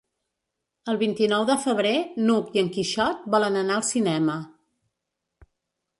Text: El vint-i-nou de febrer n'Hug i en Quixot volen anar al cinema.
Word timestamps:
El 0.93 0.97
vint-i-nou 1.01 1.43
de 1.49 1.57
febrer 1.65 1.93
n'Hug 2.29 2.57
i 2.57 2.63
en 2.63 2.73
Quixot 2.79 3.31
volen 3.37 3.61
anar 3.63 3.79
al 3.79 3.87
cinema. 3.93 4.43